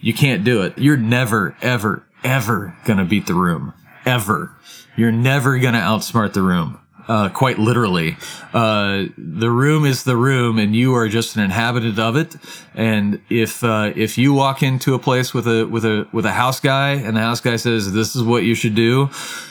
[0.00, 0.78] You can't do it.
[0.78, 3.74] You're never, ever, ever gonna beat the room.
[4.06, 4.56] Ever.
[4.96, 6.78] You're never gonna outsmart the room.
[7.08, 8.16] Uh, quite literally.
[8.54, 12.36] Uh, the room is the room and you are just an inhabitant of it.
[12.74, 16.30] And if, uh, if you walk into a place with a, with a, with a
[16.32, 19.10] house guy and the house guy says, this is what you should do,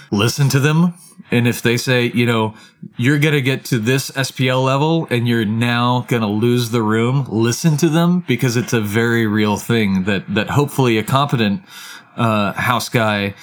[0.10, 0.94] listen to them.
[1.32, 2.56] And if they say, you know,
[2.98, 6.82] you're going to get to this SPL level and you're now going to lose the
[6.82, 11.62] room, listen to them because it's a very real thing that, that hopefully a competent,
[12.16, 13.36] uh, house guy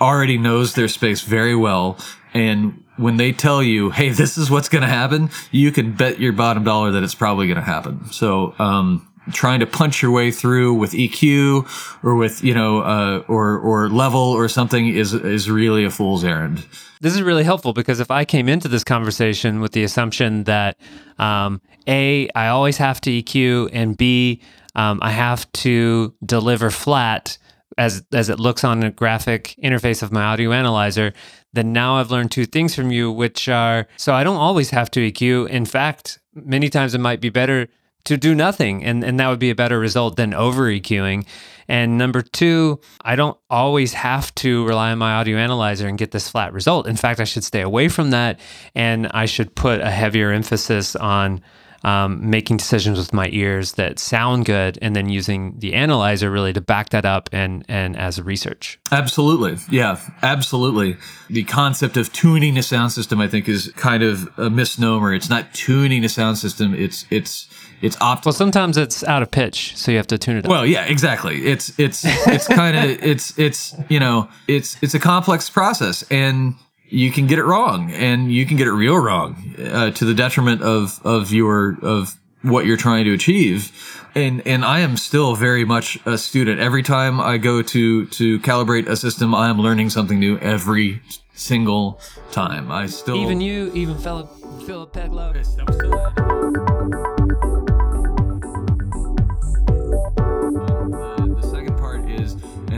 [0.00, 1.98] already knows their space very well.
[2.32, 6.20] And when they tell you, hey, this is what's going to happen, you can bet
[6.20, 8.10] your bottom dollar that it's probably going to happen.
[8.12, 11.66] So, um, trying to punch your way through with EQ
[12.02, 16.24] or with, you know, uh, or, or level or something is, is really a fool's
[16.24, 16.64] errand.
[17.00, 20.78] This is really helpful because if I came into this conversation with the assumption that
[21.18, 24.40] um, A, I always have to EQ, and B,
[24.74, 27.38] um, I have to deliver flat
[27.76, 31.12] as as it looks on the graphic interface of my audio analyzer,
[31.52, 34.90] then now I've learned two things from you, which are so I don't always have
[34.92, 35.48] to EQ.
[35.48, 37.68] In fact, many times it might be better
[38.04, 41.26] to do nothing and, and that would be a better result than over EQing.
[41.66, 46.10] And number two, I don't always have to rely on my audio analyzer and get
[46.10, 46.86] this flat result.
[46.86, 48.38] In fact, I should stay away from that
[48.74, 51.40] and I should put a heavier emphasis on
[51.84, 56.52] um, making decisions with my ears that sound good and then using the analyzer really
[56.54, 59.58] to back that up and and as research Absolutely.
[59.70, 60.96] Yeah, absolutely.
[61.28, 65.12] The concept of tuning a sound system, I think, is kind of a misnomer.
[65.12, 66.74] It's not tuning a sound system.
[66.74, 67.48] It's, it's,
[67.84, 68.26] it's optimal.
[68.26, 70.84] well sometimes it's out of pitch so you have to tune it up Well, yeah,
[70.86, 71.46] exactly.
[71.46, 76.54] It's it's it's kind of it's it's you know it's it's a complex process, and
[76.88, 80.14] you can get it wrong, and you can get it real wrong uh, to the
[80.14, 83.70] detriment of of your of what you're trying to achieve.
[84.14, 86.60] And and I am still very much a student.
[86.60, 91.02] Every time I go to to calibrate a system, I am learning something new every
[91.34, 92.70] single time.
[92.70, 94.28] I still even you even Philip
[94.66, 95.34] Philip Peglow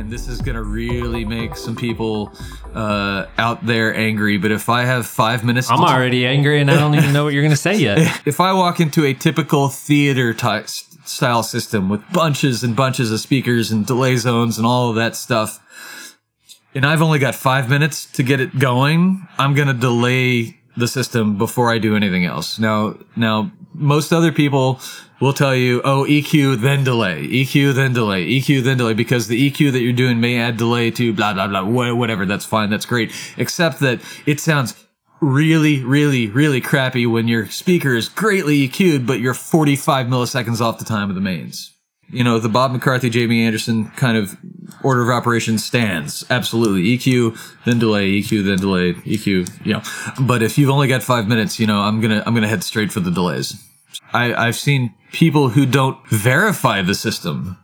[0.06, 2.32] and this is gonna really make some people
[2.76, 4.38] uh, out there angry.
[4.38, 7.34] But if I have five minutes, I'm already angry and I don't even know what
[7.34, 12.08] you're gonna say yet If I walk into a typical theater type style system with
[12.12, 15.60] bunches and bunches of speakers and delay zones and all of that stuff,
[16.72, 21.38] and I've only got five minutes to get it going, I'm gonna delay the system
[21.38, 22.58] before I do anything else.
[22.58, 24.80] Now, now most other people
[25.20, 29.50] will tell you, oh, EQ then delay, EQ then delay, EQ then delay, because the
[29.50, 32.26] EQ that you're doing may add delay to blah blah blah, wha- whatever.
[32.26, 33.12] That's fine, that's great.
[33.36, 34.86] Except that it sounds
[35.20, 40.78] really, really, really crappy when your speaker is greatly EQ'd, but you're 45 milliseconds off
[40.78, 41.75] the time of the mains.
[42.10, 44.36] You know, the Bob McCarthy, Jamie Anderson kind of
[44.82, 46.24] order of operations stands.
[46.30, 46.96] Absolutely.
[46.96, 49.82] EQ, then delay, EQ, then delay, EQ, you know.
[50.20, 52.92] But if you've only got five minutes, you know, I'm gonna, I'm gonna head straight
[52.92, 53.54] for the delays.
[54.12, 57.58] I, I've seen people who don't verify the system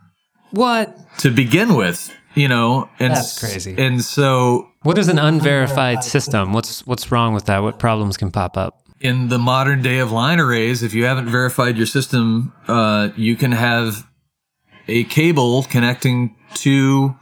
[0.51, 3.75] what to begin with, you know, and That's crazy.
[3.77, 8.31] And so what is an unverified system what's what's wrong with that what problems can
[8.31, 12.53] pop up in the modern day of line arrays, if you haven't verified your system,
[12.67, 14.07] uh, you can have
[14.87, 17.15] a cable connecting two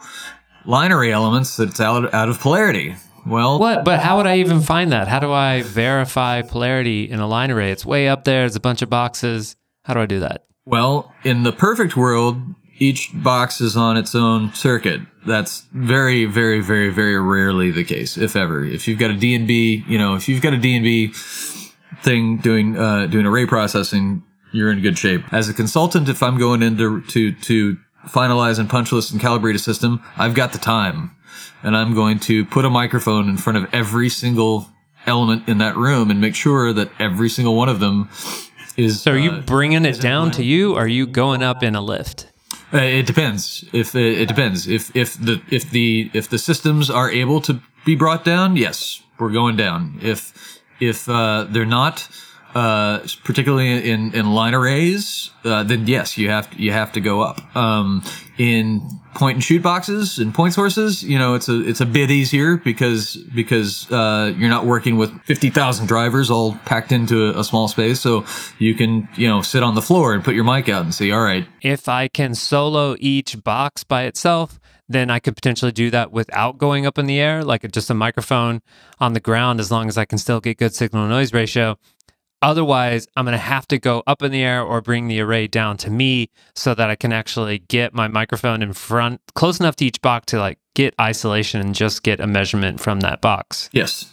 [0.65, 2.95] line array elements that's out, out of polarity.
[3.26, 3.86] Well, What?
[3.86, 5.08] But how would I even find that?
[5.08, 7.71] How do I verify polarity in a line array?
[7.71, 8.45] It's way up there.
[8.45, 9.56] It's a bunch of boxes.
[9.84, 10.45] How do I do that?
[10.65, 12.38] Well, in the perfect world,
[12.80, 15.02] each box is on its own circuit.
[15.26, 18.63] That's very, very, very, very rarely the case, if ever.
[18.65, 21.15] If you've got a DNB, you know, if you've got a DNB
[22.04, 25.32] thing doing uh, doing array processing, you're in good shape.
[25.34, 29.22] As a consultant, if I'm going in to to, to finalize and punch list and
[29.22, 31.12] calibrate a system, I've got the time,
[31.64, 34.68] and I'm going to put a microphone in front of every single
[35.06, 38.10] element in that room and make sure that every single one of them
[38.78, 39.02] is.
[39.02, 40.76] So are you uh, bringing it down to you?
[40.76, 42.28] Or are you going up in a lift?
[42.74, 43.66] Uh, it depends.
[43.74, 44.68] If it, it depends.
[44.68, 49.02] If if the if the if the systems are able to be brought down, yes,
[49.20, 50.00] we're going down.
[50.02, 52.08] If if uh, they're not,
[52.56, 57.02] uh, particularly in in line arrays, uh, then yes, you have to, you have to
[57.02, 57.56] go up.
[57.56, 58.04] Um,
[58.38, 58.82] in
[59.14, 62.58] point and shoot boxes and point sources, you know, it's a it's a bit easier
[62.58, 67.44] because because uh, you're not working with fifty thousand drivers all packed into a, a
[67.44, 68.26] small space, so
[68.58, 71.12] you can you know sit on the floor and put your mic out and say,
[71.12, 74.60] all right, If I can solo each box by itself,
[74.90, 77.94] then I could potentially do that without going up in the air, like just a
[77.94, 78.62] microphone
[79.00, 81.78] on the ground, as long as I can still get good signal noise ratio.
[82.41, 85.47] Otherwise, I'm going to have to go up in the air or bring the array
[85.47, 89.75] down to me so that I can actually get my microphone in front, close enough
[89.77, 93.69] to each box to like get isolation and just get a measurement from that box.
[93.71, 94.12] yes.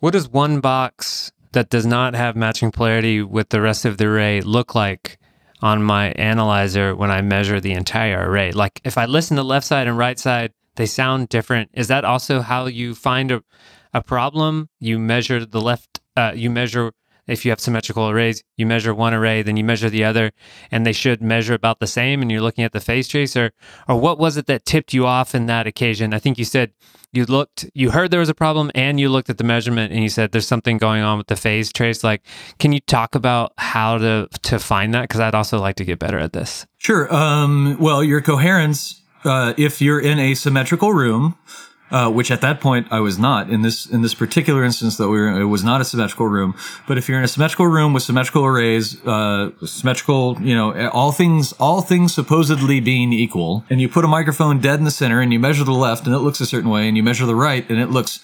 [0.00, 4.06] What does one box that does not have matching polarity with the rest of the
[4.06, 5.18] array look like
[5.60, 8.52] on my analyzer when I measure the entire array?
[8.52, 11.70] Like if I listen to left side and right side, they sound different.
[11.74, 13.42] Is that also how you find a,
[13.92, 14.68] a problem?
[14.78, 16.92] You measure the left, uh, you measure
[17.28, 20.32] if you have symmetrical arrays, you measure one array, then you measure the other,
[20.70, 22.22] and they should measure about the same.
[22.22, 23.52] And you're looking at the phase trace, or
[23.86, 26.14] or what was it that tipped you off in that occasion?
[26.14, 26.72] I think you said
[27.12, 30.02] you looked, you heard there was a problem, and you looked at the measurement, and
[30.02, 32.04] you said there's something going on with the phase trace.
[32.04, 32.22] Like,
[32.58, 35.02] can you talk about how to to find that?
[35.02, 36.66] Because I'd also like to get better at this.
[36.78, 37.12] Sure.
[37.14, 41.36] Um, well, your coherence, uh, if you're in a symmetrical room,
[41.90, 45.08] uh, which at that point I was not in this in this particular instance that
[45.08, 46.54] we were it was not a symmetrical room.
[46.86, 51.12] But if you're in a symmetrical room with symmetrical arrays, uh, symmetrical, you know, all
[51.12, 55.20] things all things supposedly being equal, and you put a microphone dead in the center,
[55.20, 57.34] and you measure the left, and it looks a certain way, and you measure the
[57.34, 58.20] right, and it looks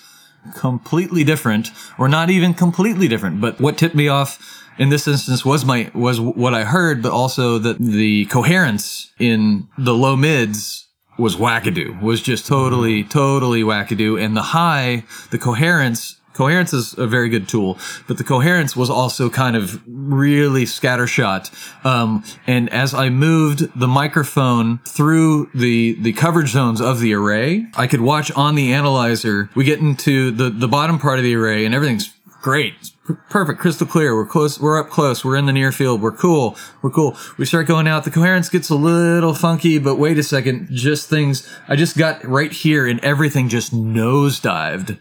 [0.55, 3.41] completely different, or not even completely different.
[3.41, 4.39] But what tipped me off
[4.79, 9.69] in this instance was my was what I heard, but also that the coherence in
[9.79, 10.89] the low mids
[11.19, 14.23] was wackadoo, was just totally, totally wackadoo.
[14.23, 18.91] And the high, the coherence, coherence is a very good tool, but the coherence was
[18.91, 21.51] also kind of really scattershot.
[21.85, 27.67] Um, and as I moved the microphone through the, the coverage zones of the array,
[27.77, 29.51] I could watch on the analyzer.
[29.55, 32.13] We get into the, the bottom part of the array and everything's
[32.43, 32.75] great.
[32.81, 32.94] It's
[33.29, 34.15] perfect, crystal clear.
[34.17, 34.59] We're close.
[34.59, 35.25] We're up close.
[35.25, 36.01] We're in the near field.
[36.01, 36.57] We're cool.
[36.83, 37.17] We're cool.
[37.37, 38.05] We start going out.
[38.05, 40.69] The coherence gets a little funky, but wait a second.
[40.71, 41.49] Just things.
[41.69, 44.99] I just got right here and everything just nosedived.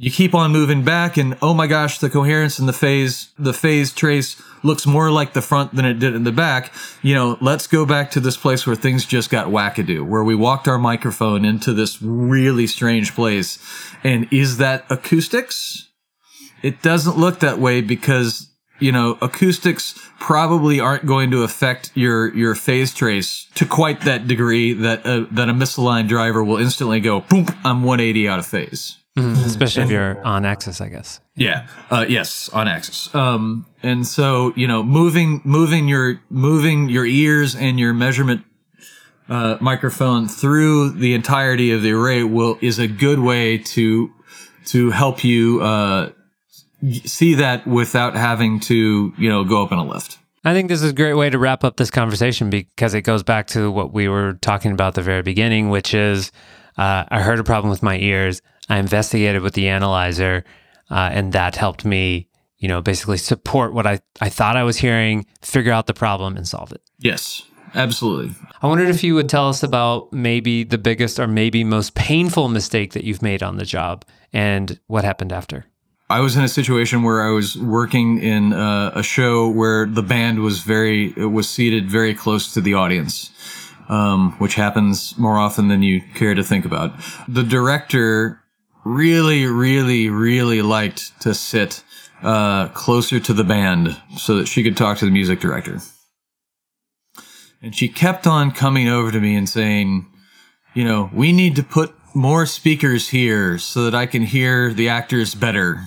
[0.00, 3.52] You keep on moving back and oh my gosh, the coherence and the phase, the
[3.52, 6.72] phase trace looks more like the front than it did in the back.
[7.02, 10.36] You know, let's go back to this place where things just got wackadoo, where we
[10.36, 13.58] walked our microphone into this really strange place.
[14.04, 15.87] And is that acoustics?
[16.62, 18.50] It doesn't look that way because
[18.80, 24.26] you know acoustics probably aren't going to affect your your phase trace to quite that
[24.26, 28.46] degree that uh, that a misaligned driver will instantly go boom I'm 180 out of
[28.46, 28.98] phase.
[29.16, 31.20] Especially if you're on axis, I guess.
[31.34, 31.66] Yeah.
[31.90, 33.12] Uh, yes, on axis.
[33.14, 38.44] Um, and so you know, moving moving your moving your ears and your measurement
[39.28, 44.12] uh, microphone through the entirety of the array will is a good way to
[44.66, 46.10] to help you uh,
[47.04, 50.18] see that without having to you know go up in a lift.
[50.44, 53.22] I think this is a great way to wrap up this conversation because it goes
[53.22, 56.30] back to what we were talking about at the very beginning, which is
[56.76, 58.40] uh, I heard a problem with my ears.
[58.68, 60.44] I investigated with the analyzer,
[60.90, 64.76] uh, and that helped me, you know, basically support what I, I thought I was
[64.76, 66.82] hearing, figure out the problem, and solve it.
[66.98, 67.42] Yes,
[67.74, 68.34] absolutely.
[68.62, 72.48] I wondered if you would tell us about maybe the biggest or maybe most painful
[72.48, 75.66] mistake that you've made on the job and what happened after.
[76.10, 80.02] I was in a situation where I was working in uh, a show where the
[80.02, 83.30] band was very was seated very close to the audience,
[83.90, 86.94] um, which happens more often than you care to think about.
[87.28, 88.40] The director
[88.86, 91.84] really, really, really liked to sit
[92.22, 95.78] uh, closer to the band so that she could talk to the music director,
[97.60, 100.06] and she kept on coming over to me and saying,
[100.72, 104.88] "You know, we need to put." More speakers here so that I can hear the
[104.88, 105.86] actors better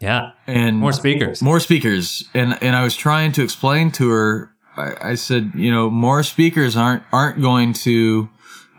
[0.00, 0.32] Yeah.
[0.46, 1.42] and More speakers.
[1.42, 5.70] more speakers and and i was trying to explain to her i, I said you
[5.70, 8.28] know more speakers aren't aren't going to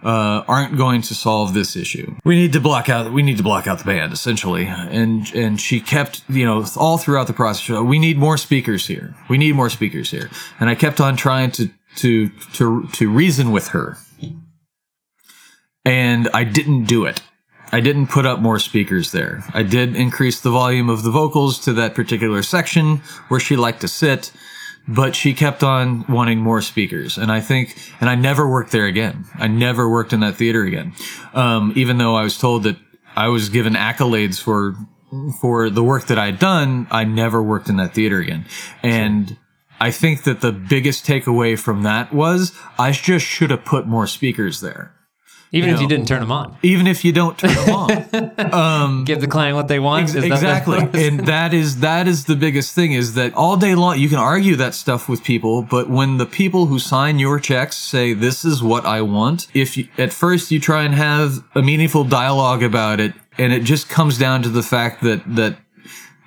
[0.04, 2.16] uh, aren't going to solve this issue.
[2.26, 3.14] We need to block out.
[3.14, 4.66] We need to block out the band, essentially.
[4.66, 7.70] And and she kept, you know, all throughout the process.
[7.70, 9.14] We need more speakers here.
[9.30, 10.32] We need more speakers here.
[10.60, 13.98] And I kept on trying to to to to reason with her.
[15.86, 17.22] And I didn't do it.
[17.72, 19.44] I didn't put up more speakers there.
[19.54, 22.98] I did increase the volume of the vocals to that particular section
[23.30, 24.32] where she liked to sit,
[24.88, 27.18] but she kept on wanting more speakers.
[27.18, 29.26] And I think, and I never worked there again.
[29.36, 30.94] I never worked in that theater again.
[31.34, 32.78] Um, even though I was told that
[33.16, 34.76] I was given accolades for,
[35.40, 38.46] for the work that I'd done, I never worked in that theater again.
[38.84, 39.38] And
[39.80, 44.08] I think that the biggest takeaway from that was I just should have put more
[44.08, 44.94] speakers there.
[45.54, 47.92] Even You if you didn't turn them on, Even if you don't turn them on.
[48.52, 50.04] Um, give the client what they want.
[50.04, 50.78] Ex- Is that exactly
[51.08, 54.18] and that is that is the biggest thing is that all day long you can
[54.18, 58.44] argue that stuff with people but when the people who sign your checks say this
[58.44, 62.62] is what i want if you, at first you try and have a meaningful dialogue
[62.64, 65.58] about it and it just comes down to the fact that that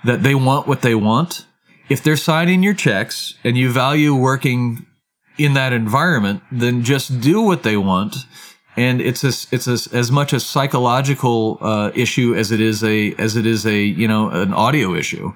[0.05, 1.47] that they want what they want
[1.89, 4.87] if they're signing your checks and you value working
[5.37, 8.17] in that environment then just do what they want
[8.77, 13.15] and it's a, it's a, as much a psychological uh, issue as it is a
[13.15, 15.33] as it is a you know an audio issue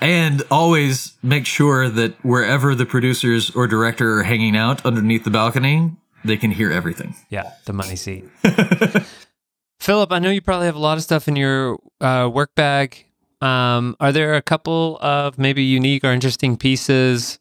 [0.00, 5.30] and always make sure that wherever the producers or director are hanging out underneath the
[5.30, 5.92] balcony
[6.24, 8.24] they can hear everything Yeah, the money seat.
[9.80, 13.06] Philip, I know you probably have a lot of stuff in your uh, work bag.
[13.40, 17.38] Um, are there a couple of maybe unique or interesting pieces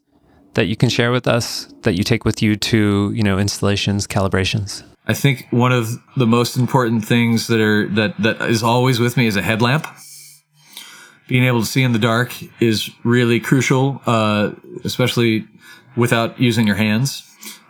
[0.53, 4.07] that you can share with us that you take with you to, you know, installations,
[4.07, 4.83] calibrations?
[5.09, 5.85] I think one of
[6.15, 9.85] the most important things that are that that is always with me is a headlamp
[11.27, 14.51] being able to see in the dark is really crucial uh,
[14.83, 15.45] especially
[15.95, 17.29] without using your hands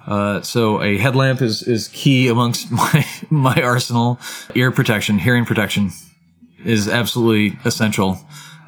[0.09, 4.19] Uh, so a headlamp is, is key amongst my, my arsenal.
[4.55, 5.91] Ear protection, hearing protection
[6.65, 8.19] is absolutely essential.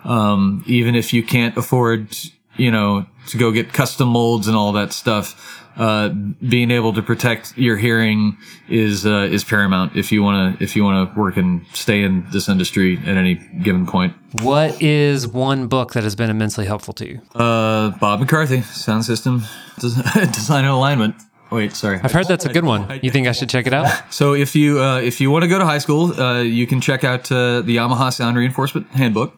[0.04, 2.16] Um, even if you can't afford,
[2.58, 7.02] you know, to go get custom molds and all that stuff, uh, being able to
[7.02, 8.38] protect your hearing
[8.70, 12.04] is uh, is paramount if you want to if you want to work and stay
[12.04, 14.14] in this industry at any given point.
[14.42, 17.22] What is one book that has been immensely helpful to you?
[17.36, 19.44] Uh, Bob McCarthy, sound system,
[19.80, 21.16] design and alignment.
[21.52, 22.00] Wait, sorry.
[22.02, 23.00] I've heard that's a good one.
[23.04, 23.92] You think I should check it out?
[24.12, 26.80] So if you uh, if you want to go to high school, uh, you can
[26.80, 29.36] check out uh, the Yamaha Sound Reinforcement Handbook.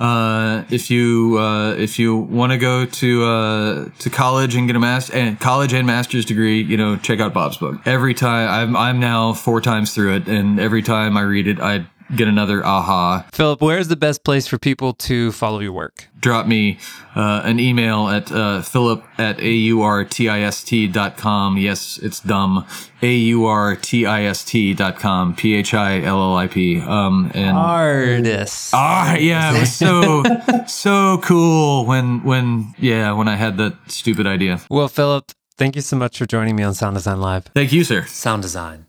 [0.00, 4.74] Uh, if you uh, if you want to go to uh, to college and get
[4.74, 7.86] a master and college and master's degree, you know, check out Bob's book.
[7.86, 11.60] Every time I'm I'm now four times through it, and every time I read it,
[11.60, 11.84] I
[12.16, 13.26] get another aha.
[13.32, 16.08] Philip, where is the best place for people to follow your work?
[16.18, 16.78] Drop me
[17.14, 21.56] uh, an email at uh, philip at aurtist dot com.
[21.56, 22.66] Yes, it's dumb.
[23.02, 25.34] A-U-R-T-I-S-T dot com.
[25.34, 26.80] P-H-I-L-L-I-P.
[26.80, 28.72] Um, and Artists.
[28.74, 30.22] Ah, yeah, it was so
[30.66, 34.60] so cool when when yeah when I had that stupid idea.
[34.68, 37.46] Well, Philip, thank you so much for joining me on Sound Design Live.
[37.54, 38.04] Thank you, sir.
[38.04, 38.86] Sound Design.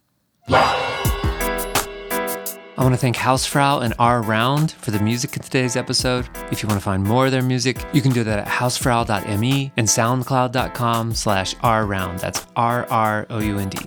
[2.81, 6.27] I want to thank Hausfrau and R Round for the music in today's episode.
[6.51, 9.71] If you want to find more of their music, you can do that at hausfrau.me
[9.77, 12.17] and soundcloud.com slash rround.
[12.17, 13.77] That's R-R-O-U-N-D.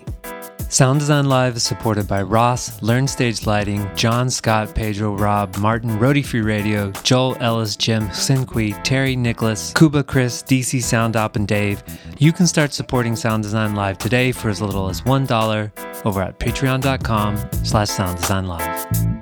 [0.75, 6.01] Sound Design Live is supported by Ross, Learn Stage Lighting, John Scott, Pedro, Rob, Martin,
[6.01, 11.47] Roadie Free Radio, Joel Ellis, Jim, Sinqui, Terry, Nicholas, Kuba, Chris, DC Sound Op, and
[11.47, 11.85] Dave.
[12.19, 16.41] You can start supporting Sound Design Live today for as little as $1 over at
[16.41, 19.14] patreon.com slash sound design live.